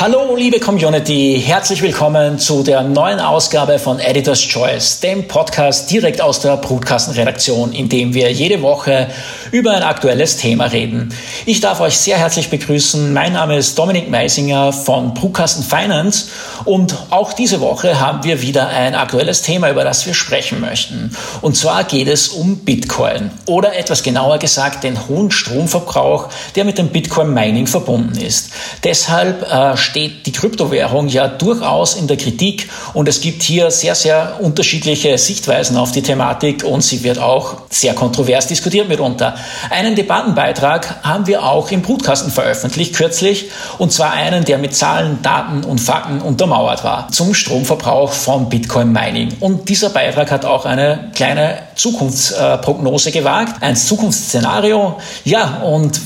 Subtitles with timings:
[0.00, 6.22] Hallo liebe Community, herzlich willkommen zu der neuen Ausgabe von Editor's Choice, dem Podcast direkt
[6.22, 9.08] aus der Brutkastenredaktion, in dem wir jede Woche
[9.52, 11.12] über ein aktuelles Thema reden.
[11.44, 13.12] Ich darf euch sehr herzlich begrüßen.
[13.12, 16.28] Mein Name ist Dominik Meisinger von Brutkasten Finance
[16.64, 21.14] und auch diese Woche haben wir wieder ein aktuelles Thema, über das wir sprechen möchten.
[21.42, 26.78] Und zwar geht es um Bitcoin oder etwas genauer gesagt den hohen Stromverbrauch, der mit
[26.78, 28.48] dem Bitcoin Mining verbunden ist.
[28.82, 33.96] Deshalb äh, steht die Kryptowährung ja durchaus in der Kritik und es gibt hier sehr,
[33.96, 39.34] sehr unterschiedliche Sichtweisen auf die Thematik und sie wird auch sehr kontrovers diskutiert mitunter.
[39.70, 45.18] Einen Debattenbeitrag haben wir auch im Brutkasten veröffentlicht kürzlich und zwar einen, der mit Zahlen,
[45.22, 49.36] Daten und Fakten untermauert war zum Stromverbrauch von Bitcoin Mining.
[49.40, 54.98] Und dieser Beitrag hat auch eine kleine Zukunftsprognose gewagt, ein Zukunftsszenario.
[55.24, 56.00] Ja, und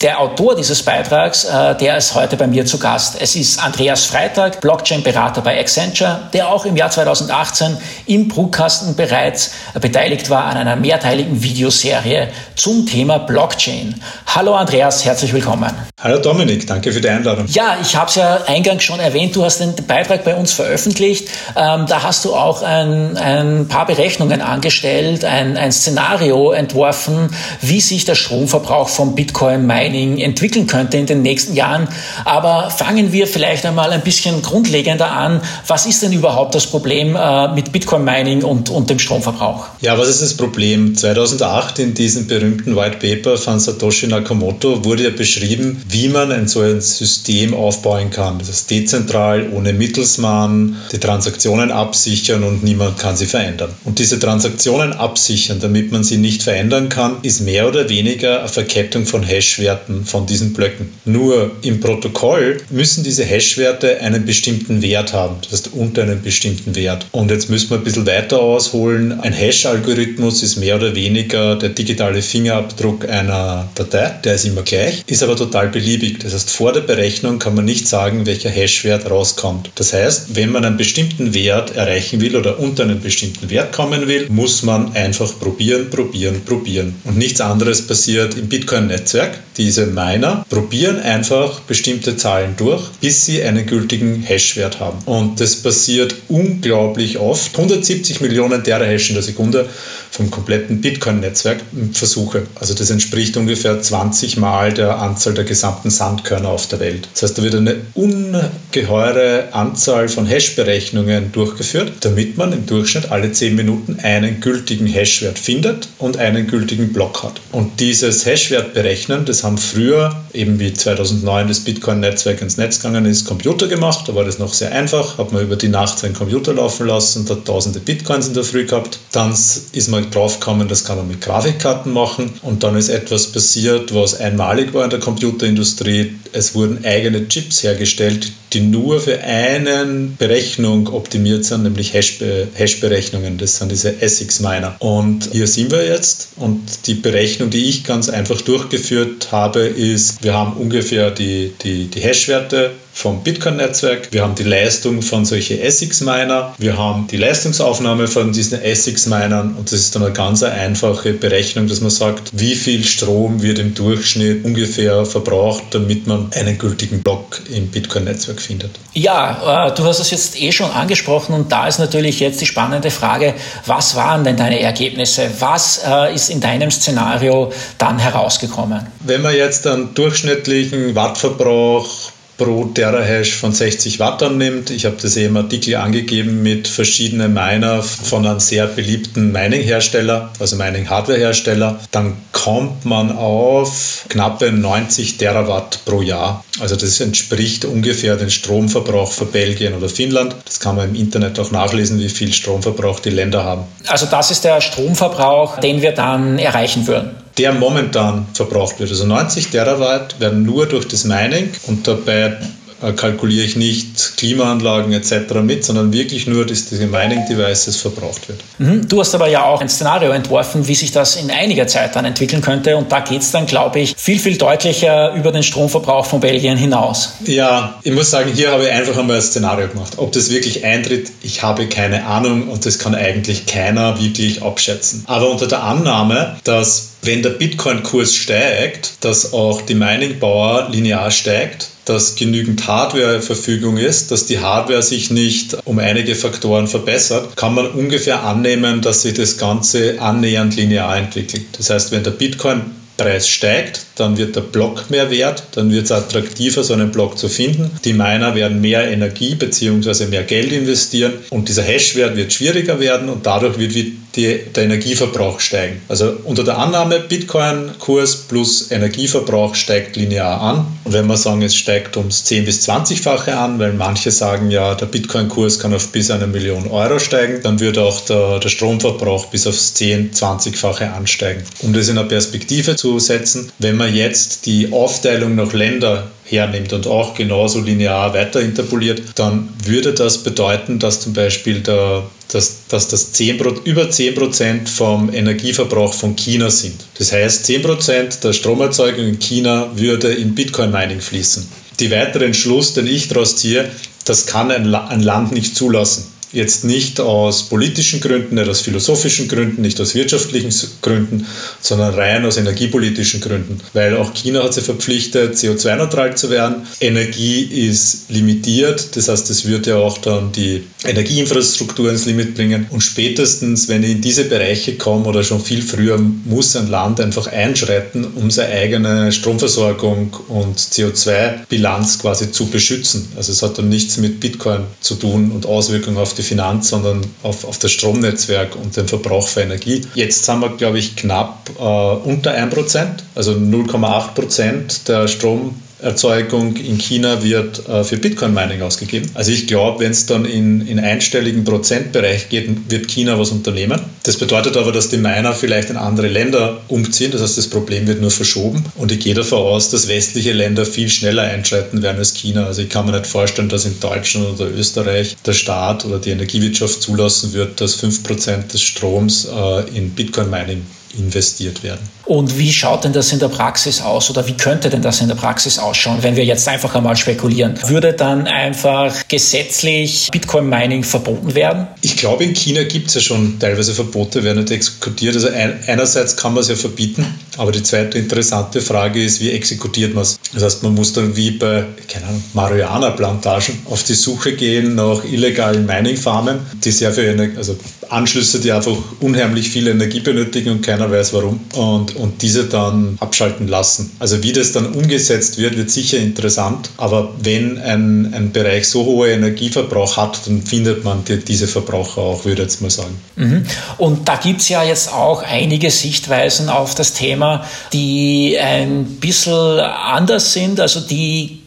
[0.00, 3.16] der Autor dieses Beitrags, äh, der ist heute bei mir zu Gast.
[3.20, 9.52] Es ist Andreas Freitag, Blockchain-Berater bei Accenture, der auch im Jahr 2018 im Brutkasten bereits
[9.80, 14.00] beteiligt war an einer mehrteiligen Videoserie zum Thema Blockchain.
[14.26, 15.74] Hallo Andreas, herzlich willkommen.
[16.00, 17.46] Hallo Dominik, danke für die Einladung.
[17.48, 21.26] Ja, ich habe es ja eingangs schon erwähnt, du hast den Beitrag bei uns veröffentlicht.
[21.56, 27.80] Ähm, da hast du auch ein, ein paar Berechnungen angestellt, ein, ein Szenario entworfen, wie
[27.80, 31.88] sich der Stromverbrauch von Bitcoin Mining entwickeln könnte in den nächsten Jahren.
[32.24, 35.40] Aber fangen wir vielleicht einmal ein bisschen grundlegender an.
[35.66, 39.66] Was ist denn überhaupt das Problem äh, mit Bitcoin Mining und, und dem Stromverbrauch?
[39.80, 40.94] Ja, was ist das Problem?
[40.94, 46.48] 2008 in diesem berühmten White Paper von Satoshi Nakamoto wurde ja beschrieben, wie man ein
[46.48, 48.38] so ein System aufbauen kann.
[48.38, 53.70] Das ist dezentral, ohne Mittelsmann, die Transaktionen absichern und niemand kann sie verändern.
[53.84, 58.48] Und diese Transaktionen absichern, damit man sie nicht verändern kann, ist mehr oder weniger eine
[58.48, 60.92] Verkettung von Hashwerten von diesen Blöcken.
[61.04, 66.74] Nur im Protokoll müssen diese Hashwerte einen bestimmten Wert haben, das heißt unter einem bestimmten
[66.74, 67.06] Wert.
[67.12, 69.20] Und jetzt müssen wir ein bisschen weiter ausholen.
[69.20, 75.02] Ein Hash-Algorithmus ist mehr oder weniger der digitale Fingerabdruck einer Datei, der ist immer gleich,
[75.06, 76.18] ist aber total beliebig.
[76.18, 79.70] Das heißt, vor der Berechnung kann man nicht sagen, welcher Hashwert rauskommt.
[79.76, 84.08] Das heißt, wenn man einen bestimmten Wert erreichen will oder unter einen bestimmten Wert kommen
[84.08, 86.96] will, muss man einfach probieren, probieren, probieren.
[87.04, 89.38] Und nichts anderes passiert im Bitcoin-Netzwerk.
[89.56, 94.98] Diese Miner probieren einfach bestimmte Zahlen durch, bis sie einen gültigen Hashwert haben.
[95.06, 97.56] Und das passiert unglaublich oft.
[97.56, 99.68] 170 Millionen Terahash in der Sekunde
[100.10, 101.60] vom kompletten Bitcoin-Netzwerk
[101.92, 102.46] Versuche.
[102.54, 107.08] Also das entspricht ungefähr 20 Mal der Anzahl der gesamten Sandkörner auf der Welt.
[107.12, 113.32] Das heißt, da wird eine ungeheure Anzahl von Hash-Berechnungen durchgeführt, damit man im Durchschnitt alle
[113.32, 117.40] 10 Minuten einen gültigen Hashwert findet und einen gültigen Block hat.
[117.52, 123.06] Und dieses Hashwert berechnen, das haben früher, eben wie 2009 das Bitcoin-Netzwerk ins Netz gegangen
[123.06, 124.08] ist, Computer gemacht.
[124.08, 127.20] Da war das noch sehr einfach, hat man über die Nacht seinen Computer laufen lassen
[127.20, 128.98] und hat tausende Bitcoins in der Früh gehabt.
[129.12, 132.32] Dann ist man draufgekommen, das kann man mit Grafikkarten machen.
[132.42, 135.58] Und dann ist etwas passiert, was einmalig war in der Computerindustrie.
[135.58, 139.86] Industrie, es wurden eigene Chips hergestellt, die nur für eine
[140.18, 143.38] Berechnung optimiert sind, nämlich Hash-Berechnungen.
[143.38, 144.76] Das sind diese Essex-Miner.
[144.78, 146.28] Und hier sind wir jetzt.
[146.36, 151.86] Und die Berechnung, die ich ganz einfach durchgeführt habe, ist, wir haben ungefähr die, die,
[151.86, 158.08] die Hash-Werte vom Bitcoin-Netzwerk, wir haben die Leistung von solchen Essex-Miner, wir haben die Leistungsaufnahme
[158.08, 162.56] von diesen Essex-Minern und das ist dann eine ganz einfache Berechnung, dass man sagt, wie
[162.56, 168.70] viel Strom wird im Durchschnitt ungefähr verbraucht, damit man einen gültigen Block im Bitcoin-Netzwerk findet.
[168.92, 172.46] Ja, äh, du hast es jetzt eh schon angesprochen und da ist natürlich jetzt die
[172.46, 173.34] spannende Frage,
[173.66, 175.30] was waren denn deine Ergebnisse?
[175.40, 178.86] Was äh, ist in deinem Szenario dann herausgekommen?
[179.00, 184.70] Wenn man jetzt einen durchschnittlichen Wattverbrauch pro Terahash von 60 Watt annimmt.
[184.70, 190.30] Ich habe das eben im Artikel angegeben mit verschiedenen Miner von einem sehr beliebten Mining-Hersteller,
[190.38, 191.80] also Mining-Hardware-Hersteller.
[191.90, 196.44] Dann kommt man auf knappe 90 Terawatt pro Jahr.
[196.60, 200.36] Also das entspricht ungefähr dem Stromverbrauch für Belgien oder Finnland.
[200.44, 203.64] Das kann man im Internet auch nachlesen, wie viel Stromverbrauch die Länder haben.
[203.88, 208.90] Also das ist der Stromverbrauch, den wir dann erreichen würden der momentan verbraucht wird.
[208.90, 212.36] Also 90 Terawatt werden nur durch das Mining und dabei
[212.80, 215.34] äh, kalkuliere ich nicht Klimaanlagen etc.
[215.42, 218.40] mit, sondern wirklich nur, dass diese Mining Devices verbraucht wird.
[218.58, 218.88] Mhm.
[218.88, 222.04] Du hast aber ja auch ein Szenario entworfen, wie sich das in einiger Zeit dann
[222.04, 222.76] entwickeln könnte.
[222.76, 226.56] Und da geht es dann, glaube ich, viel, viel deutlicher über den Stromverbrauch von Belgien
[226.56, 227.14] hinaus.
[227.24, 229.94] Ja, ich muss sagen, hier habe ich einfach einmal ein Szenario gemacht.
[229.96, 235.02] Ob das wirklich eintritt, ich habe keine Ahnung und das kann eigentlich keiner wirklich abschätzen.
[235.06, 241.68] Aber unter der Annahme, dass wenn der Bitcoin-Kurs steigt, dass auch die Mining-Bauer linear steigt,
[241.84, 247.54] dass genügend Hardware Verfügung ist, dass die Hardware sich nicht um einige Faktoren verbessert, kann
[247.54, 251.46] man ungefähr annehmen, dass sich das Ganze annähernd linear entwickelt.
[251.56, 252.62] Das heißt, wenn der Bitcoin
[252.98, 257.16] Preis steigt, dann wird der Block mehr wert, dann wird es attraktiver, so einen Block
[257.16, 257.70] zu finden.
[257.84, 260.06] Die Miner werden mehr Energie bzw.
[260.06, 263.74] mehr Geld investieren und dieser Hashwert wird schwieriger werden und dadurch wird
[264.16, 265.80] die, der Energieverbrauch steigen.
[265.88, 270.66] Also unter der Annahme, Bitcoin-Kurs plus Energieverbrauch steigt linear an.
[270.84, 274.74] Und wenn wir sagen, es steigt ums 10- bis 20-fache an, weil manche sagen ja,
[274.74, 279.26] der Bitcoin-Kurs kann auf bis eine Million Euro steigen, dann würde auch der, der Stromverbrauch
[279.26, 281.42] bis aufs 10-, 20-fache ansteigen.
[281.60, 283.52] Um das in einer Perspektive zu setzen.
[283.58, 289.48] Wenn man jetzt die Aufteilung nach Länder hernimmt und auch genauso linear weiter interpoliert, dann
[289.64, 295.94] würde das bedeuten, dass zum Beispiel der, dass, dass das 10, über 10% vom Energieverbrauch
[295.94, 296.84] von China sind.
[296.98, 301.48] Das heißt, 10% der Stromerzeugung in China würde in Bitcoin-Mining fließen.
[301.80, 303.70] Die weiteren Schluss, den ich daraus ziehe,
[304.04, 306.06] das kann ein, ein Land nicht zulassen.
[306.32, 310.52] Jetzt nicht aus politischen Gründen, nicht aus philosophischen Gründen, nicht aus wirtschaftlichen
[310.82, 311.26] Gründen,
[311.60, 313.58] sondern rein aus energiepolitischen Gründen.
[313.72, 316.66] Weil auch China hat sich verpflichtet, CO2-neutral zu werden.
[316.80, 322.66] Energie ist limitiert, das heißt, es wird ja auch dann die Energieinfrastruktur ins Limit bringen.
[322.70, 327.00] Und spätestens, wenn ich in diese Bereiche komme oder schon viel früher, muss ein Land
[327.00, 333.08] einfach einschreiten, um seine eigene Stromversorgung und CO2-Bilanz quasi zu beschützen.
[333.16, 337.00] Also es hat dann nichts mit Bitcoin zu tun und Auswirkungen auf die Finanz, sondern
[337.22, 339.82] auf, auf das Stromnetzwerk und den Verbrauch für Energie.
[339.94, 346.78] Jetzt haben wir, glaube ich, knapp äh, unter 1%, also 0,8% der Strom Erzeugung in
[346.78, 349.10] China wird äh, für Bitcoin-Mining ausgegeben.
[349.14, 353.80] Also ich glaube, wenn es dann in, in einstelligen Prozentbereich geht, wird China was unternehmen.
[354.08, 357.10] Das bedeutet aber, dass die Miner vielleicht in andere Länder umziehen.
[357.10, 358.64] Das heißt, das Problem wird nur verschoben.
[358.76, 362.46] Und ich gehe davon aus, dass westliche Länder viel schneller einschreiten werden als China.
[362.46, 366.08] Also ich kann mir nicht vorstellen, dass in Deutschland oder Österreich der Staat oder die
[366.08, 370.62] Energiewirtschaft zulassen wird, dass 5% des Stroms äh, in Bitcoin-Mining
[370.96, 371.80] investiert werden.
[372.04, 375.08] Und wie schaut denn das in der Praxis aus oder wie könnte denn das in
[375.08, 377.58] der Praxis ausschauen, wenn wir jetzt einfach einmal spekulieren?
[377.66, 381.66] Würde dann einfach gesetzlich Bitcoin-Mining verboten werden?
[381.82, 385.14] Ich glaube, in China gibt es ja schon teilweise Verbote, werden nicht exekutiert.
[385.14, 387.06] Also ein, einerseits kann man es ja verbieten,
[387.38, 390.18] aber die zweite interessante Frage ist, wie exekutiert man es?
[390.32, 395.04] Das heißt, man muss dann wie bei, keine Ahnung, Marihuana-Plantagen auf die Suche gehen nach
[395.04, 397.56] illegalen Mining-Farmen, die sehr viel, also
[397.88, 401.40] Anschlüsse, die einfach unheimlich viel Energie benötigen und keiner weiß warum.
[401.54, 403.90] Und und diese dann abschalten lassen.
[403.98, 406.70] Also wie das dann umgesetzt wird, wird sicher interessant.
[406.76, 412.00] Aber wenn ein, ein Bereich so hohe Energieverbrauch hat, dann findet man die, diese Verbraucher
[412.00, 412.96] auch, würde ich jetzt mal sagen.
[413.16, 413.44] Mhm.
[413.78, 417.27] Und da gibt es ja jetzt auch einige Sichtweisen auf das Thema,
[417.72, 420.60] die ein bisschen anders sind.
[420.60, 421.42] Also die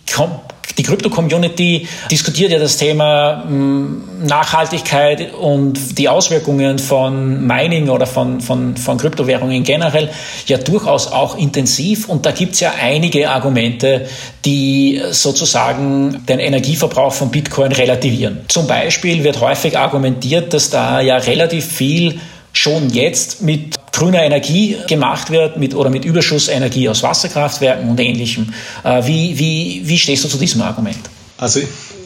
[0.77, 8.41] die Krypto-Community diskutiert ja das Thema hm, Nachhaltigkeit und die Auswirkungen von Mining oder von,
[8.41, 10.09] von, von Kryptowährungen generell
[10.47, 12.07] ja durchaus auch intensiv.
[12.09, 14.07] Und da gibt es ja einige Argumente,
[14.45, 18.41] die sozusagen den Energieverbrauch von Bitcoin relativieren.
[18.47, 22.19] Zum Beispiel wird häufig argumentiert, dass da ja relativ viel
[22.53, 28.53] schon jetzt mit grüner Energie gemacht wird mit, oder mit Überschussenergie aus Wasserkraftwerken und ähnlichem.
[28.83, 30.99] Äh, wie, wie, wie stehst du zu diesem Argument?
[31.37, 31.59] Also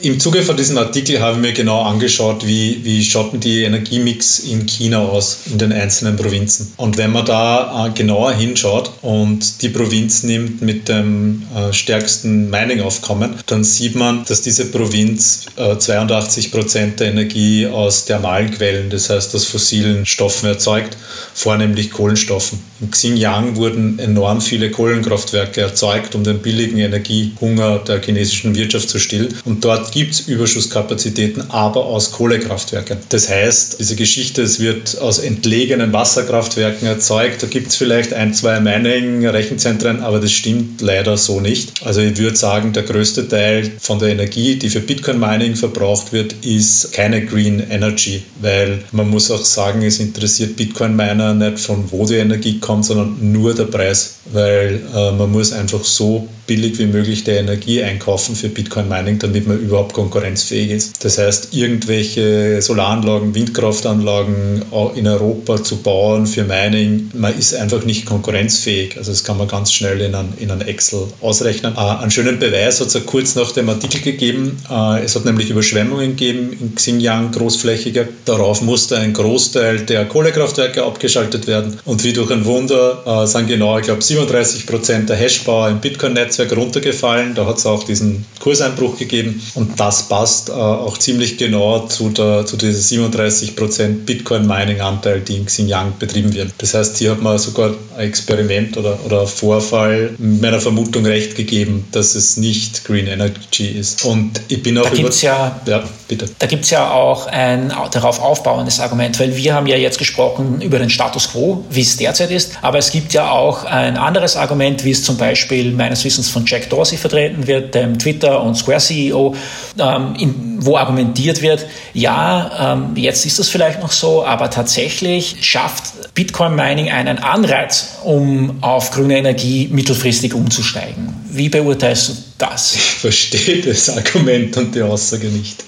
[0.06, 3.64] im Zuge von diesem Artikel habe ich mir genau angeschaut, wie, wie schaut denn die
[3.64, 6.72] Energiemix in China aus, in den einzelnen Provinzen.
[6.78, 12.52] Und wenn man da äh, genauer hinschaut und die Provinz nimmt mit dem äh, stärksten
[12.52, 18.92] Mining-Aufkommen, dann sieht man, dass diese Provinz äh, 82 Prozent der Energie aus thermalen Quellen,
[18.92, 20.96] das heißt aus fossilen Stoffen erzeugt,
[21.34, 22.60] vornehmlich Kohlenstoffen.
[22.80, 29.00] In Xinjiang wurden enorm viele Kohlenkraftwerke erzeugt, um den billigen Energiehunger der chinesischen Wirtschaft zu
[29.00, 29.34] stillen.
[29.46, 32.98] Und dort gibt es Überschusskapazitäten, aber aus Kohlekraftwerken.
[33.08, 38.34] Das heißt, diese Geschichte, es wird aus entlegenen Wasserkraftwerken erzeugt, da gibt es vielleicht ein,
[38.34, 41.86] zwei Mining, Rechenzentren, aber das stimmt leider so nicht.
[41.86, 46.34] Also ich würde sagen, der größte Teil von der Energie, die für Bitcoin-Mining verbraucht wird,
[46.44, 52.06] ist keine Green Energy, weil man muss auch sagen, es interessiert Bitcoin-Miner nicht von wo
[52.06, 56.86] die Energie kommt, sondern nur der Preis, weil äh, man muss einfach so billig wie
[56.86, 61.04] möglich der Energie einkaufen für Bitcoin-Mining, damit man überhaupt konkurrenzfähig ist.
[61.04, 64.64] Das heißt, irgendwelche Solaranlagen, Windkraftanlagen
[64.96, 68.98] in Europa zu bauen für Mining, man ist einfach nicht konkurrenzfähig.
[68.98, 71.76] Also das kann man ganz schnell in ein, in Excel ausrechnen.
[71.76, 74.58] Äh, einen schönen Beweis hat es kurz nach dem Artikel gegeben.
[74.70, 78.08] Äh, es hat nämlich Überschwemmungen gegeben in Xinjiang, großflächige.
[78.26, 81.78] Darauf musste ein Großteil der Kohlekraftwerke abgeschaltet werden.
[81.86, 85.80] Und wie durch ein Wunder äh, sind genau, ich glaube, 37 Prozent der Hashpower im
[85.80, 87.36] Bitcoin-Netz Netzwerk runtergefallen.
[87.36, 92.10] Da hat es auch diesen Kurseinbruch gegeben und das passt äh, auch ziemlich genau zu,
[92.10, 96.54] der, zu diesem 37% Bitcoin-Mining-Anteil, die in Xinjiang betrieben wird.
[96.58, 101.36] Das heißt, hier hat man sogar ein Experiment oder, oder ein Vorfall meiner Vermutung recht
[101.36, 104.06] gegeben, dass es nicht Green Energy ist.
[104.06, 105.10] Und ich bin auch da über...
[105.12, 106.26] Ja, ja, bitte.
[106.40, 110.62] Da gibt es ja auch ein darauf aufbauendes Argument, weil wir haben ja jetzt gesprochen
[110.62, 114.36] über den Status quo, wie es derzeit ist, aber es gibt ja auch ein anderes
[114.36, 118.56] Argument, wie es zum Beispiel meines Wissens von Jack Dorsey vertreten wird, dem Twitter- und
[118.56, 119.36] Square-CEO,
[119.78, 126.14] ähm, wo argumentiert wird, ja, ähm, jetzt ist das vielleicht noch so, aber tatsächlich schafft
[126.14, 131.25] Bitcoin-Mining einen Anreiz, um auf grüne Energie mittelfristig umzusteigen.
[131.38, 132.76] Wie beurteilst du das?
[132.76, 135.64] Ich verstehe das Argument und die Aussage nicht.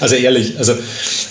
[0.00, 0.74] Also ehrlich, also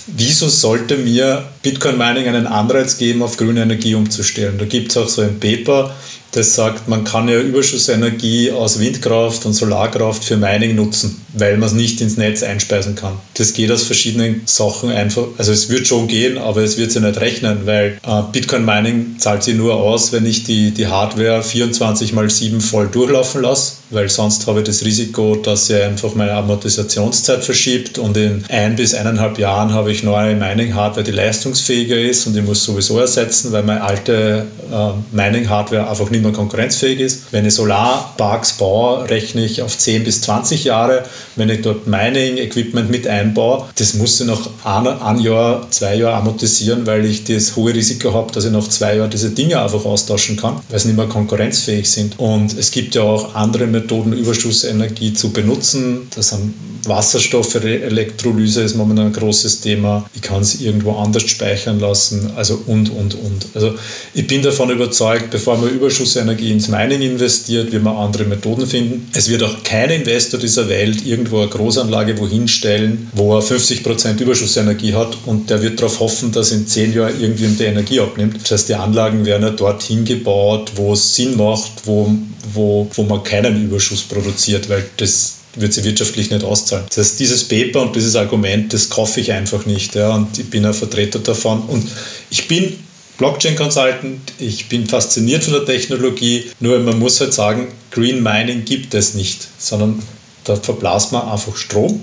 [0.07, 4.57] wieso sollte mir Bitcoin Mining einen Anreiz geben, auf grüne Energie umzustellen?
[4.57, 5.95] Da gibt es auch so ein Paper,
[6.31, 11.67] das sagt, man kann ja Überschussenergie aus Windkraft und Solarkraft für Mining nutzen, weil man
[11.67, 13.13] es nicht ins Netz einspeisen kann.
[13.35, 15.27] Das geht aus verschiedenen Sachen einfach.
[15.37, 19.15] Also es wird schon gehen, aber es wird sich nicht rechnen, weil äh, Bitcoin Mining
[19.19, 23.66] zahlt sich nur aus, wenn ich die, die Hardware 24 mal 7 voll durchlaufen lasse,
[23.69, 28.43] because weil sonst habe ich das Risiko, dass sie einfach meine Amortisationszeit verschiebt und in
[28.49, 32.99] ein bis eineinhalb Jahren habe ich neue Mining-Hardware, die leistungsfähiger ist und ich muss sowieso
[32.99, 37.23] ersetzen, weil meine alte äh, Mining-Hardware einfach nicht mehr konkurrenzfähig ist.
[37.31, 41.03] Wenn ich Solarparks baue, rechne ich auf 10 bis 20 Jahre.
[41.35, 46.15] Wenn ich dort Mining-Equipment mit einbaue, das muss ich noch ein, ein Jahr, zwei Jahre
[46.15, 49.85] amortisieren, weil ich das hohe Risiko habe, dass ich nach zwei Jahren diese Dinge einfach
[49.85, 52.19] austauschen kann, weil sie nicht mehr konkurrenzfähig sind.
[52.19, 56.07] Und es gibt ja auch andere Methoden, Überschussenergie zu benutzen.
[56.15, 56.53] Das sind
[56.85, 60.09] Wasserstoff, Elektrolyse ist momentan ein großes Thema.
[60.15, 63.47] Ich kann es irgendwo anders speichern lassen, also und, und, und.
[63.53, 63.73] Also
[64.13, 69.09] ich bin davon überzeugt, bevor man Überschussenergie ins Mining investiert, wird man andere Methoden finden.
[69.13, 74.21] Es wird auch kein Investor dieser Welt irgendwo eine Großanlage wohin stellen, wo er 50%
[74.21, 78.41] Überschussenergie hat und der wird darauf hoffen, dass in zehn Jahren irgendwie die Energie abnimmt.
[78.41, 82.13] Das heißt, die Anlagen werden ja dorthin gebaut, wo es Sinn macht, wo,
[82.53, 86.85] wo, wo man keinen Überschuss produziert, weil das wird sie wirtschaftlich nicht auszahlen.
[86.87, 89.95] Das heißt, dieses Paper und dieses Argument, das kaufe ich einfach nicht.
[89.95, 91.61] Ja, und ich bin ein Vertreter davon.
[91.63, 91.87] Und
[92.29, 92.77] ich bin
[93.17, 98.65] Blockchain Consultant, ich bin fasziniert von der Technologie, nur man muss halt sagen, Green Mining
[98.65, 100.03] gibt es nicht, sondern
[100.43, 102.01] da verblasst man einfach Strom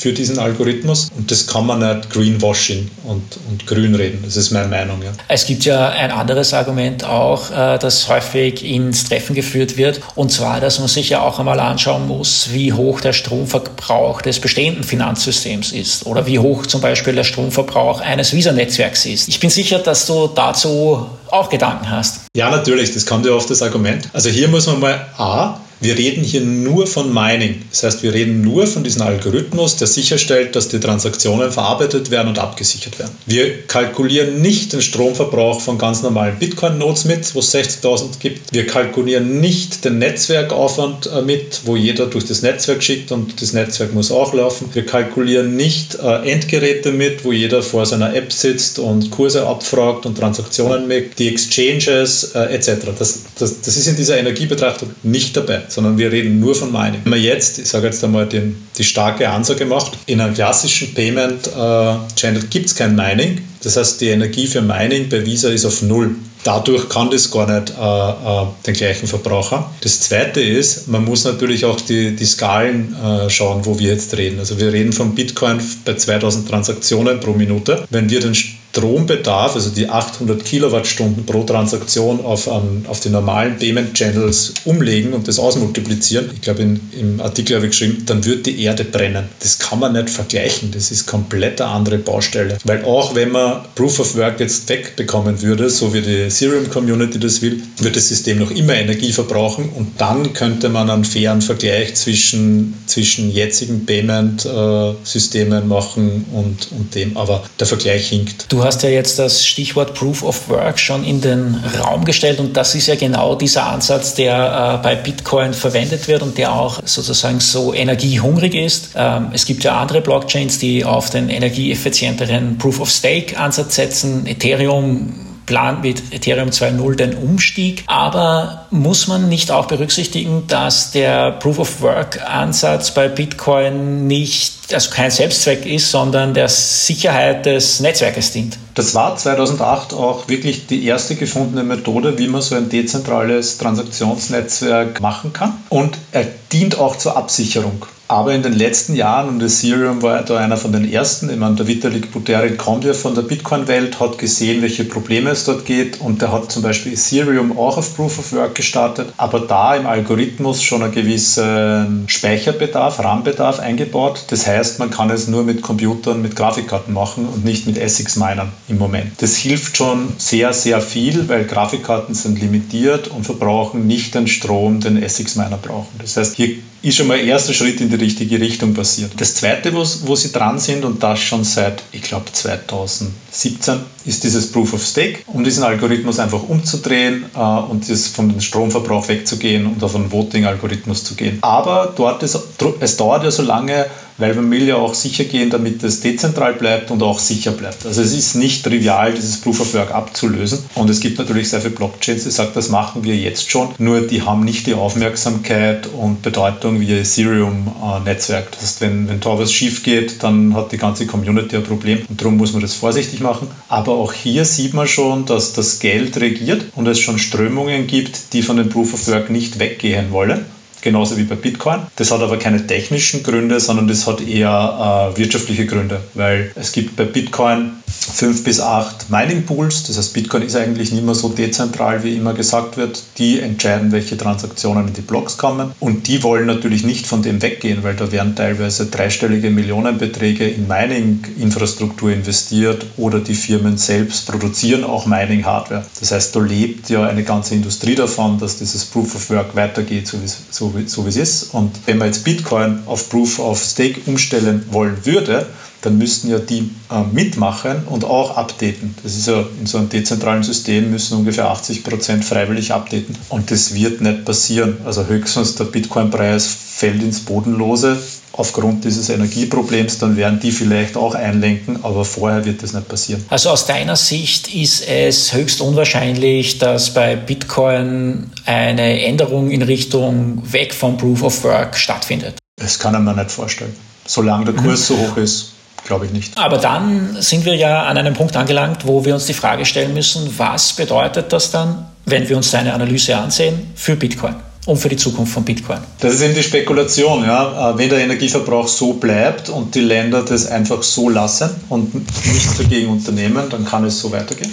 [0.00, 4.22] für diesen Algorithmus und das kann man nicht greenwashing und, und grün reden.
[4.24, 5.02] Das ist meine Meinung.
[5.02, 5.12] Ja.
[5.28, 10.32] Es gibt ja ein anderes Argument auch, äh, das häufig ins Treffen geführt wird und
[10.32, 14.84] zwar, dass man sich ja auch einmal anschauen muss, wie hoch der Stromverbrauch des bestehenden
[14.84, 19.28] Finanzsystems ist oder wie hoch zum Beispiel der Stromverbrauch eines Visa-Netzwerks ist.
[19.28, 22.22] Ich bin sicher, dass du dazu auch Gedanken hast.
[22.34, 24.08] Ja, natürlich, das kommt ja oft das Argument.
[24.14, 27.62] Also hier muss man mal A, wir reden hier nur von Mining.
[27.70, 32.28] Das heißt, wir reden nur von diesem Algorithmus, der sicherstellt, dass die Transaktionen verarbeitet werden
[32.28, 33.12] und abgesichert werden.
[33.26, 38.52] Wir kalkulieren nicht den Stromverbrauch von ganz normalen Bitcoin-Nodes mit, wo es 60.000 gibt.
[38.52, 43.54] Wir kalkulieren nicht den Netzwerkaufwand äh, mit, wo jeder durch das Netzwerk schickt und das
[43.54, 44.68] Netzwerk muss auch laufen.
[44.74, 50.04] Wir kalkulieren nicht äh, Endgeräte mit, wo jeder vor seiner App sitzt und Kurse abfragt
[50.04, 52.88] und Transaktionen mit, die Exchanges äh, etc.
[52.98, 57.00] Das, das, das ist in dieser Energiebetrachtung nicht dabei sondern wir reden nur von Mining.
[57.04, 60.94] Wenn man jetzt, ich sage jetzt einmal, den, die starke Ansage macht, in einem klassischen
[60.94, 63.42] Payment äh, gibt es kein Mining.
[63.62, 66.14] Das heißt, die Energie für Mining bei Visa ist auf Null.
[66.44, 69.70] Dadurch kann das gar nicht äh, äh, den gleichen Verbraucher.
[69.82, 74.16] Das zweite ist, man muss natürlich auch die, die Skalen äh, schauen, wo wir jetzt
[74.16, 74.38] reden.
[74.38, 77.84] Also wir reden von Bitcoin bei 2000 Transaktionen pro Minute.
[77.90, 83.58] Wenn wir den Strombedarf, also die 800 Kilowattstunden pro Transaktion auf, um, auf die normalen
[83.58, 88.46] Payment Channels umlegen und das ausmultiplizieren, ich glaube im Artikel habe ich geschrieben, dann wird
[88.46, 89.28] die Erde brennen.
[89.40, 92.58] Das kann man nicht vergleichen, das ist komplett eine andere Baustelle.
[92.64, 97.18] Weil auch wenn man Proof of Work jetzt wegbekommen würde, so wie die Ethereum Community
[97.18, 101.42] das will, wird das System noch immer Energie verbrauchen und dann könnte man einen fairen
[101.42, 108.46] Vergleich zwischen, zwischen jetzigen Payment-Systemen äh, machen und, und dem, aber der Vergleich hinkt.
[108.48, 112.56] Du hast ja jetzt das Stichwort Proof of Work schon in den Raum gestellt und
[112.56, 116.80] das ist ja genau dieser Ansatz, der äh, bei Bitcoin verwendet wird und der auch
[116.84, 118.90] sozusagen so energiehungrig ist.
[118.94, 124.26] Ähm, es gibt ja andere Blockchains, die auf den energieeffizienteren Proof of Stake Ansatz setzen.
[124.26, 127.82] Ethereum plant mit Ethereum 2.0 den Umstieg.
[127.88, 134.72] Aber muss man nicht auch berücksichtigen, dass der Proof of Work Ansatz bei Bitcoin nicht,
[134.72, 138.58] also kein Selbstzweck ist, sondern der Sicherheit des Netzwerkes dient?
[138.76, 145.00] Das war 2008 auch wirklich die erste gefundene Methode, wie man so ein dezentrales Transaktionsnetzwerk
[145.00, 145.54] machen kann.
[145.68, 147.84] Und er dient auch zur Absicherung.
[148.10, 151.54] Aber in den letzten Jahren, und Ethereum war da einer von den ersten, ich meine,
[151.54, 156.00] der Vitalik Buterin kommt ja von der Bitcoin-Welt, hat gesehen, welche Probleme es dort geht
[156.00, 159.86] und der hat zum Beispiel Ethereum auch auf Proof of Work gestartet, aber da im
[159.86, 164.24] Algorithmus schon einen gewissen Speicherbedarf, RAM-Bedarf eingebaut.
[164.26, 168.50] Das heißt, man kann es nur mit Computern, mit Grafikkarten machen und nicht mit ASICS-Minern
[168.66, 169.22] im Moment.
[169.22, 174.80] Das hilft schon sehr, sehr viel, weil Grafikkarten sind limitiert und verbrauchen nicht den Strom,
[174.80, 175.94] den ASICS-Miner brauchen.
[176.00, 179.12] Das heißt, hier ist schon mal ein erster Schritt in die richtige Richtung passiert.
[179.18, 184.24] Das zweite, wo, wo sie dran sind, und das schon seit, ich glaube, 2017, ist
[184.24, 189.08] dieses Proof of Stake, um diesen Algorithmus einfach umzudrehen äh, und das von dem Stromverbrauch
[189.08, 191.38] wegzugehen und auf einen Voting-Algorithmus zu gehen.
[191.42, 192.38] Aber dort ist,
[192.80, 193.86] es dauert ja so lange,
[194.20, 197.86] weil man will ja auch sicher gehen, damit es dezentral bleibt und auch sicher bleibt.
[197.86, 200.58] Also es ist nicht trivial, dieses Proof of Work abzulösen.
[200.74, 204.02] Und es gibt natürlich sehr viele Blockchains, die sagen, das machen wir jetzt schon, nur
[204.02, 208.52] die haben nicht die Aufmerksamkeit und Bedeutung wie Ethereum-Netzwerk.
[208.52, 212.02] Das heißt, wenn, wenn da was schief geht, dann hat die ganze Community ein Problem
[212.08, 213.48] und darum muss man das vorsichtig machen.
[213.68, 218.32] Aber auch hier sieht man schon, dass das Geld regiert und es schon Strömungen gibt,
[218.32, 220.44] die von dem Proof of Work nicht weggehen wollen
[220.82, 221.80] genauso wie bei Bitcoin.
[221.96, 226.72] Das hat aber keine technischen Gründe, sondern das hat eher äh, wirtschaftliche Gründe, weil es
[226.72, 229.84] gibt bei Bitcoin fünf bis acht Mining Pools.
[229.84, 233.02] Das heißt, Bitcoin ist eigentlich nicht mehr so dezentral, wie immer gesagt wird.
[233.18, 235.72] Die entscheiden, welche Transaktionen in die Blocks kommen.
[235.80, 240.66] Und die wollen natürlich nicht von dem weggehen, weil da werden teilweise dreistellige Millionenbeträge in
[240.66, 245.84] Mining-Infrastruktur investiert oder die Firmen selbst produzieren auch Mining-Hardware.
[245.98, 250.06] Das heißt, da lebt ja eine ganze Industrie davon, dass dieses Proof of Work weitergeht,
[250.06, 251.54] so wie, so wie, so wie es ist.
[251.54, 255.46] Und wenn man jetzt Bitcoin auf Proof of Stake umstellen wollen würde,
[255.82, 258.94] dann müssten ja die äh, mitmachen und auch updaten.
[259.02, 263.50] Das ist ja in so einem dezentralen System müssen ungefähr 80 Prozent freiwillig updaten und
[263.50, 264.78] das wird nicht passieren.
[264.84, 267.98] Also höchstens der Bitcoin-Preis fällt ins Bodenlose
[268.40, 273.24] aufgrund dieses Energieproblems, dann werden die vielleicht auch einlenken, aber vorher wird das nicht passieren.
[273.28, 280.42] Also aus deiner Sicht ist es höchst unwahrscheinlich, dass bei Bitcoin eine Änderung in Richtung
[280.50, 282.34] weg vom Proof of Work stattfindet.
[282.56, 283.74] Das kann man nicht vorstellen,
[284.06, 284.94] solange der Kurs mhm.
[284.94, 285.52] so hoch ist
[285.86, 286.38] glaube ich nicht.
[286.38, 289.92] Aber dann sind wir ja an einem Punkt angelangt, wo wir uns die Frage stellen
[289.92, 294.36] müssen, was bedeutet das dann, wenn wir uns deine Analyse ansehen, für Bitcoin?
[294.66, 295.78] Und für die Zukunft von Bitcoin.
[296.00, 297.24] Das ist eben die Spekulation.
[297.24, 297.70] Ja.
[297.70, 302.58] Äh, wenn der Energieverbrauch so bleibt und die Länder das einfach so lassen und nichts
[302.58, 304.52] dagegen unternehmen, dann kann es so weitergehen.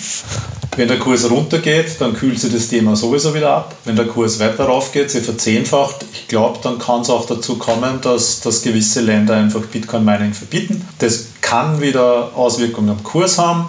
[0.77, 3.75] Wenn der Kurs runtergeht, dann kühlt sich das Thema sowieso wieder ab.
[3.83, 7.99] Wenn der Kurs weiter raufgeht, sie verzehnfacht, ich glaube, dann kann es auch dazu kommen,
[8.01, 10.87] dass, dass gewisse Länder einfach Bitcoin-Mining verbieten.
[10.99, 13.67] Das kann wieder Auswirkungen am Kurs haben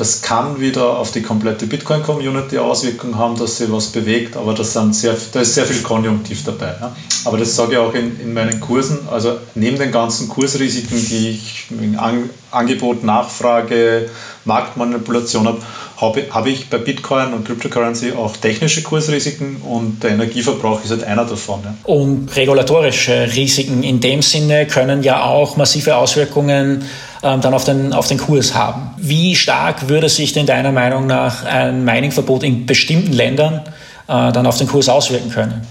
[0.00, 4.72] das kann wieder auf die komplette Bitcoin-Community Auswirkungen haben, dass sie was bewegt, aber das
[4.72, 6.74] sind sehr, da ist sehr viel Konjunktiv dabei.
[6.80, 6.96] Ja.
[7.26, 9.00] Aber das sage ich auch in, in meinen Kursen.
[9.10, 14.08] Also neben den ganzen Kursrisiken, die ich in An Angebot, Nachfrage,
[14.44, 15.58] Marktmanipulation habe,
[15.98, 21.04] habe, habe ich bei Bitcoin und Cryptocurrency auch technische Kursrisiken und der Energieverbrauch ist halt
[21.04, 21.60] einer davon.
[21.62, 21.74] Ja.
[21.84, 26.84] Und regulatorische Risiken in dem Sinne können ja auch massive Auswirkungen
[27.22, 28.94] ähm, dann auf den, auf den Kurs haben.
[28.96, 33.62] Wie stark würde sich denn deiner Meinung nach ein Miningverbot in bestimmten Ländern
[34.08, 35.66] äh, dann auf den Kurs auswirken können?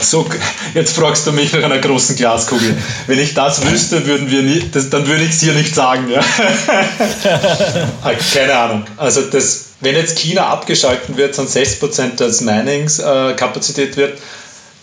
[0.00, 0.26] So,
[0.74, 2.76] jetzt fragst du mich nach einer großen Glaskugel.
[3.06, 6.10] Wenn ich das wüsste, würden wir nie, das, dann würde ich es hier nicht sagen.
[6.10, 6.20] Ja?
[8.02, 8.84] Ah, keine Ahnung.
[8.96, 14.18] Also das, wenn jetzt China abgeschalten wird, sind 6% des Minings äh, Kapazität wird,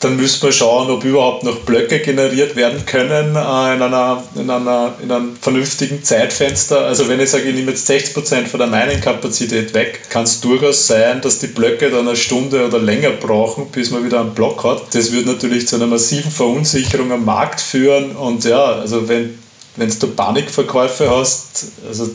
[0.01, 4.49] dann müssen wir schauen, ob überhaupt noch Blöcke generiert werden können äh, in, einer, in,
[4.49, 6.85] einer, in einem vernünftigen Zeitfenster.
[6.85, 10.87] Also wenn ich sage, ich nehme jetzt 60% von der Mining-Kapazität weg, kann es durchaus
[10.87, 14.63] sein, dass die Blöcke dann eine Stunde oder länger brauchen, bis man wieder einen Block
[14.63, 14.93] hat.
[14.93, 19.37] Das würde natürlich zu einer massiven Verunsicherung am Markt führen und ja, also wenn
[19.77, 22.09] du Panikverkäufe hast, also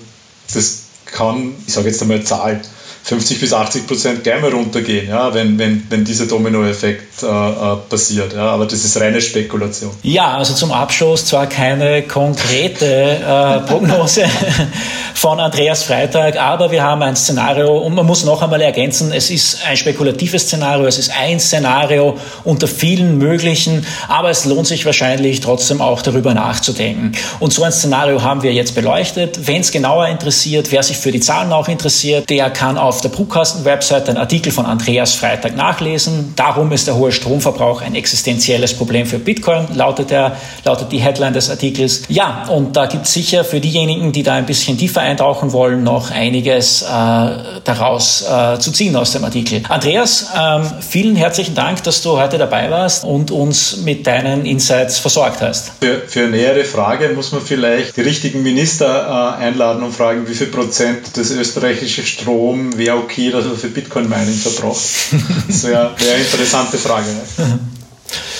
[0.53, 2.61] das kann, ich sage jetzt einmal Zahl,
[3.07, 8.33] 50 bis 80 Prozent mal runtergehen, ja, wenn, wenn, wenn dieser Dominoeffekt äh, äh, passiert.
[8.33, 9.92] Ja, aber das ist reine Spekulation.
[10.03, 14.25] Ja, also zum Abschluss zwar keine konkrete äh, Prognose
[15.14, 19.31] von Andreas Freitag, aber wir haben ein Szenario und man muss noch einmal ergänzen, es
[19.31, 24.85] ist ein spekulatives Szenario, es ist ein Szenario unter vielen möglichen, aber es lohnt sich
[24.85, 27.12] wahrscheinlich trotzdem auch darüber nachzudenken.
[27.38, 29.47] Und so ein Szenario haben wir jetzt beleuchtet.
[29.47, 33.02] Wenn es genauer interessiert, wer sich für die Zahlen auch interessiert, der kann auf auf
[33.02, 36.32] der Brutkasten-Website einen Artikel von Andreas Freitag nachlesen.
[36.35, 41.35] Darum ist der hohe Stromverbrauch ein existenzielles Problem für Bitcoin, lautet, der, lautet die Headline
[41.35, 42.04] des Artikels.
[42.09, 45.85] Ja, und da gibt es sicher für diejenigen, die da ein bisschen tiefer eintauchen wollen,
[45.85, 49.61] noch einiges äh, daraus äh, zu ziehen aus dem Artikel.
[49.68, 54.98] Andreas, ähm, vielen herzlichen Dank, dass du heute dabei warst und uns mit deinen Insights
[54.98, 55.72] versorgt hast.
[55.82, 60.35] Für, für nähere Frage muss man vielleicht die richtigen Minister äh, einladen und fragen, wie
[60.35, 64.81] viel Prozent des österreichischen Strom wäre okay, dass er für Bitcoin-Mining verbraucht?
[65.49, 67.07] Das wäre wär eine interessante Frage.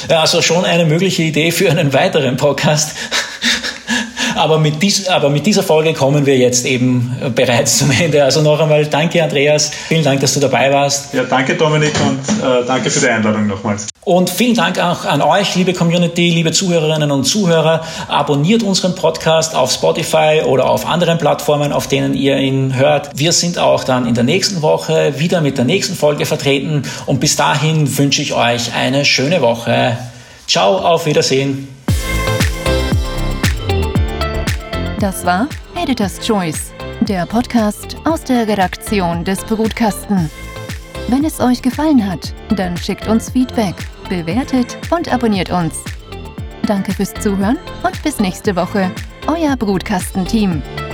[0.09, 2.96] Ja, also schon eine mögliche Idee für einen weiteren Podcast.
[4.37, 8.22] Aber mit, dies, aber mit dieser Folge kommen wir jetzt eben bereits zum Ende.
[8.22, 9.70] Also noch einmal danke, Andreas.
[9.88, 11.14] Vielen Dank, dass du dabei warst.
[11.14, 13.87] Ja, danke, Dominik, und äh, danke für die Einladung nochmals.
[14.06, 17.84] Und vielen Dank auch an euch, liebe Community, liebe Zuhörerinnen und Zuhörer.
[18.06, 23.10] Abonniert unseren Podcast auf Spotify oder auf anderen Plattformen, auf denen ihr ihn hört.
[23.18, 26.84] Wir sind auch dann in der nächsten Woche wieder mit der nächsten Folge vertreten.
[27.06, 29.98] Und bis dahin wünsche ich euch eine schöne Woche.
[30.46, 31.66] Ciao, auf Wiedersehen.
[35.00, 40.30] Das war Editor's Choice, der Podcast aus der Redaktion des Brutkasten.
[41.08, 43.74] Wenn es euch gefallen hat, dann schickt uns Feedback,
[44.08, 45.82] bewertet und abonniert uns.
[46.66, 48.90] Danke fürs Zuhören und bis nächste Woche.
[49.26, 50.62] Euer Brutkastenteam.
[50.62, 50.86] team